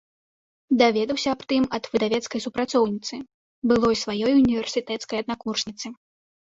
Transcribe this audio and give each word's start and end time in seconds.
Даведаўся 0.79 1.29
аб 1.37 1.41
тым 1.53 1.67
ад 1.79 1.83
выдавецкай 1.97 2.43
супрацоўніцы, 2.47 3.15
былой 3.71 3.95
сваёй 4.07 4.31
універсітэцкай 4.43 5.17
аднакурсніцы. 5.25 5.87